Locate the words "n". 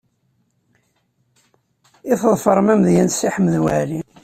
3.05-3.09